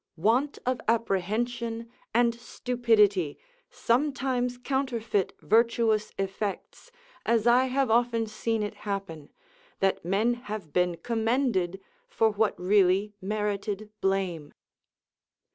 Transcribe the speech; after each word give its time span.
Want 0.17 0.57
of 0.65 0.81
apprehension 0.87 1.91
and 2.11 2.33
stupidity 2.33 3.37
sometimes 3.69 4.57
counterfeit 4.57 5.33
virtuous 5.41 6.11
effects 6.17 6.91
as 7.23 7.45
I 7.45 7.65
have 7.65 7.91
often 7.91 8.25
seen 8.25 8.63
it 8.63 8.73
happen, 8.89 9.29
that 9.79 10.03
men 10.03 10.33
have 10.49 10.73
been 10.73 10.97
commended 10.97 11.79
for 12.07 12.31
what 12.31 12.59
really 12.59 13.13
merited 13.21 13.91
blame. 14.01 14.53